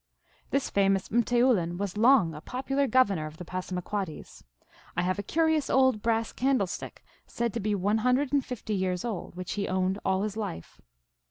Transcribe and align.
This 0.49 0.71
famous 0.71 1.11
m 1.11 1.21
teoulin 1.23 1.77
was 1.77 1.95
long 1.95 2.33
a 2.33 2.41
popular 2.41 2.87
gov 2.87 3.09
ernor 3.09 3.27
of 3.27 3.37
the 3.37 3.45
Passamaquoddies. 3.45 4.43
I 4.97 5.03
have 5.03 5.19
a 5.19 5.21
curious 5.21 5.69
old 5.69 6.01
brass 6.01 6.33
candlestick, 6.33 7.03
said 7.27 7.53
to 7.53 7.59
be 7.59 7.75
one 7.75 7.99
hundred 7.99 8.33
and 8.33 8.43
fifty 8.43 8.73
years 8.73 9.05
old, 9.05 9.35
which 9.35 9.51
he 9.51 9.67
owned 9.67 9.99
all 10.03 10.23
his 10.23 10.35
life. 10.35 10.81